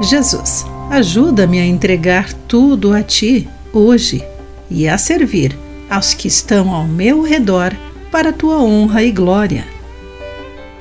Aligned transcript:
Jesus, 0.00 0.64
ajuda-me 0.90 1.58
a 1.58 1.66
entregar 1.66 2.32
tudo 2.46 2.92
a 2.92 3.02
Ti 3.02 3.48
hoje 3.72 4.24
e 4.70 4.86
a 4.86 4.96
servir 4.96 5.58
aos 5.90 6.14
que 6.14 6.28
estão 6.28 6.72
ao 6.72 6.86
meu 6.86 7.20
redor 7.22 7.74
para 8.10 8.28
a 8.28 8.32
Tua 8.32 8.62
honra 8.62 9.02
e 9.02 9.10
glória. 9.10 9.64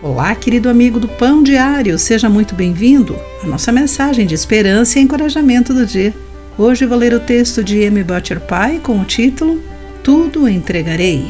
Olá, 0.03 0.35
querido 0.35 0.69
amigo 0.69 0.99
do 0.99 1.07
Pão 1.07 1.41
Diário, 1.41 1.97
seja 1.97 2.29
muito 2.29 2.53
bem-vindo 2.53 3.15
à 3.43 3.47
nossa 3.47 3.71
mensagem 3.71 4.27
de 4.27 4.35
esperança 4.35 4.99
e 4.99 5.01
encorajamento 5.01 5.73
do 5.73 5.83
dia. 5.83 6.13
Hoje 6.55 6.85
vou 6.85 6.97
ler 6.97 7.13
o 7.15 7.19
texto 7.19 7.63
de 7.63 7.79
M. 7.79 8.03
Butcher 8.03 8.39
Pai 8.39 8.79
com 8.81 8.99
o 8.99 9.05
título 9.05 9.63
Tudo 10.03 10.47
Entregarei. 10.47 11.25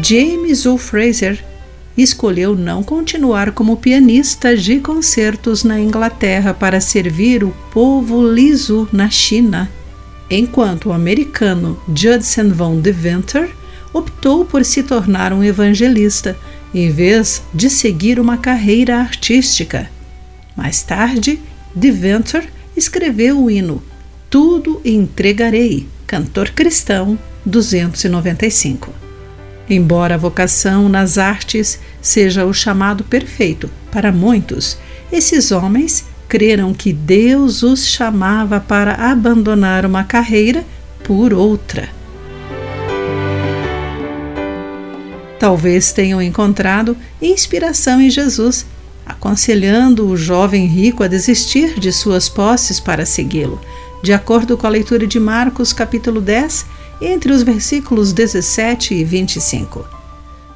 James 0.00 0.64
O. 0.64 0.78
Fraser 0.78 1.44
escolheu 1.96 2.56
não 2.56 2.82
continuar 2.82 3.52
como 3.52 3.76
pianista 3.76 4.56
de 4.56 4.80
concertos 4.80 5.62
na 5.62 5.80
Inglaterra 5.80 6.52
para 6.52 6.80
servir 6.80 7.44
o 7.44 7.54
povo 7.70 8.26
liso 8.26 8.88
na 8.92 9.08
China, 9.08 9.70
enquanto 10.30 10.88
o 10.88 10.92
americano 10.92 11.80
Judson 11.88 12.50
von 12.50 12.80
Deventer 12.80 13.50
optou 13.92 14.44
por 14.44 14.64
se 14.64 14.82
tornar 14.82 15.32
um 15.32 15.44
evangelista 15.44 16.36
em 16.74 16.90
vez 16.90 17.42
de 17.54 17.70
seguir 17.70 18.18
uma 18.18 18.36
carreira 18.36 18.96
artística. 18.96 19.88
Mais 20.56 20.82
tarde, 20.82 21.40
Deventer 21.74 22.48
escreveu 22.76 23.40
o 23.40 23.50
hino 23.50 23.82
Tudo 24.28 24.80
Entregarei, 24.84 25.86
cantor 26.06 26.50
cristão 26.50 27.16
295. 27.46 29.03
Embora 29.68 30.14
a 30.14 30.18
vocação 30.18 30.88
nas 30.88 31.16
artes 31.16 31.78
seja 32.00 32.44
o 32.44 32.52
chamado 32.52 33.02
perfeito 33.02 33.70
para 33.90 34.12
muitos, 34.12 34.76
esses 35.10 35.50
homens 35.52 36.04
creram 36.28 36.74
que 36.74 36.92
Deus 36.92 37.62
os 37.62 37.86
chamava 37.86 38.60
para 38.60 38.94
abandonar 38.94 39.86
uma 39.86 40.04
carreira 40.04 40.64
por 41.02 41.32
outra. 41.32 41.88
Talvez 45.38 45.92
tenham 45.92 46.20
encontrado 46.22 46.96
inspiração 47.20 48.00
em 48.00 48.10
Jesus, 48.10 48.66
aconselhando 49.04 50.06
o 50.06 50.16
jovem 50.16 50.66
rico 50.66 51.02
a 51.02 51.06
desistir 51.06 51.78
de 51.78 51.92
suas 51.92 52.28
posses 52.28 52.80
para 52.80 53.04
segui-lo, 53.04 53.60
de 54.02 54.12
acordo 54.12 54.56
com 54.56 54.66
a 54.66 54.70
leitura 54.70 55.06
de 55.06 55.20
Marcos 55.20 55.72
capítulo 55.72 56.20
10, 56.20 56.66
entre 57.04 57.32
os 57.32 57.42
versículos 57.42 58.12
17 58.12 58.94
e 58.94 59.04
25. 59.04 59.86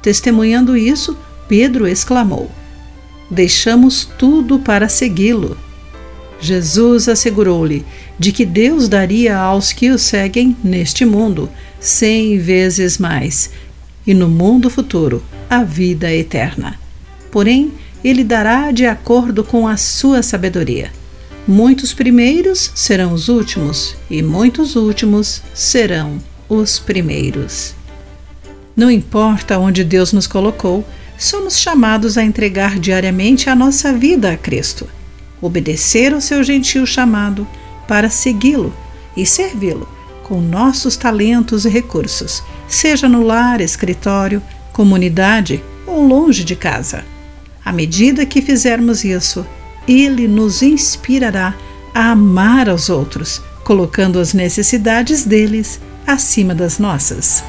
Testemunhando 0.01 0.75
isso, 0.75 1.15
Pedro 1.47 1.87
exclamou: 1.87 2.49
Deixamos 3.29 4.05
tudo 4.17 4.59
para 4.59 4.89
segui-lo. 4.89 5.55
Jesus 6.41 7.07
assegurou-lhe 7.07 7.85
de 8.17 8.31
que 8.31 8.45
Deus 8.45 8.87
daria 8.87 9.37
aos 9.37 9.71
que 9.71 9.91
o 9.91 9.99
seguem 9.99 10.55
neste 10.63 11.05
mundo 11.05 11.49
cem 11.79 12.39
vezes 12.39 12.97
mais, 12.97 13.51
e 14.07 14.13
no 14.13 14.27
mundo 14.27 14.69
futuro 14.69 15.23
a 15.49 15.63
vida 15.63 16.11
eterna. 16.13 16.79
Porém, 17.29 17.73
ele 18.03 18.23
dará 18.23 18.71
de 18.71 18.85
acordo 18.85 19.43
com 19.43 19.67
a 19.67 19.77
sua 19.77 20.23
sabedoria. 20.23 20.91
Muitos 21.47 21.93
primeiros 21.93 22.71
serão 22.73 23.13
os 23.13 23.27
últimos, 23.27 23.95
e 24.09 24.21
muitos 24.21 24.75
últimos 24.75 25.41
serão 25.53 26.19
os 26.49 26.79
primeiros. 26.79 27.75
Não 28.75 28.89
importa 28.89 29.59
onde 29.59 29.83
Deus 29.83 30.11
nos 30.11 30.25
colocou, 30.25 30.83
somos 31.17 31.59
chamados 31.59 32.17
a 32.17 32.23
entregar 32.23 32.79
diariamente 32.79 33.49
a 33.49 33.55
nossa 33.55 33.93
vida 33.93 34.31
a 34.31 34.37
Cristo, 34.37 34.87
obedecer 35.41 36.13
ao 36.13 36.21
seu 36.21 36.43
gentil 36.43 36.85
chamado 36.85 37.47
para 37.87 38.09
segui-lo 38.09 38.73
e 39.15 39.25
servi-lo 39.25 39.87
com 40.23 40.39
nossos 40.39 40.95
talentos 40.95 41.65
e 41.65 41.69
recursos, 41.69 42.43
seja 42.67 43.09
no 43.09 43.23
lar, 43.23 43.61
escritório, 43.61 44.41
comunidade 44.71 45.61
ou 45.87 46.05
longe 46.05 46.43
de 46.43 46.55
casa. 46.55 47.03
À 47.65 47.71
medida 47.71 48.25
que 48.25 48.41
fizermos 48.41 49.03
isso, 49.03 49.45
Ele 49.87 50.27
nos 50.27 50.61
inspirará 50.61 51.55
a 51.93 52.11
amar 52.11 52.69
aos 52.69 52.89
outros, 52.89 53.41
colocando 53.63 54.19
as 54.19 54.33
necessidades 54.33 55.25
deles 55.25 55.81
acima 56.11 56.55
das 56.55 56.79
nossas. 56.79 57.43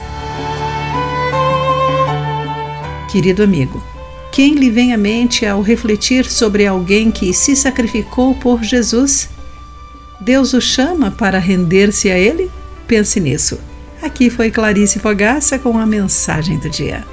Querido 3.11 3.43
amigo, 3.43 3.83
quem 4.31 4.55
lhe 4.55 4.71
vem 4.71 4.93
à 4.93 4.99
mente 4.99 5.47
ao 5.47 5.63
refletir 5.63 6.27
sobre 6.27 6.67
alguém 6.67 7.11
que 7.11 7.33
se 7.33 7.57
sacrificou 7.57 8.35
por 8.35 8.63
Jesus? 8.63 9.31
Deus 10.21 10.53
o 10.53 10.61
chama 10.61 11.11
para 11.11 11.39
render-se 11.39 12.11
a 12.11 12.19
Ele? 12.19 12.51
Pense 12.87 13.19
nisso. 13.19 13.59
Aqui 14.03 14.29
foi 14.29 14.51
Clarice 14.51 14.99
Fogaça 14.99 15.59
com 15.59 15.79
a 15.79 15.87
mensagem 15.87 16.59
do 16.59 16.69
dia. 16.69 17.05